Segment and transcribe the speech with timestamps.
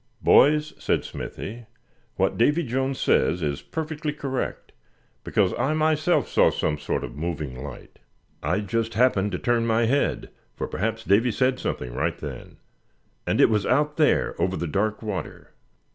[0.23, 1.67] "Boys," said Smithy,
[2.15, 4.71] "what Davy Jones says is perfectly correct,
[5.23, 7.99] because I myself saw some sort of moving light.
[8.41, 12.57] I just happened to turn my head, for perhaps Davy said something right then,
[13.27, 15.51] and it was out there over the dark water."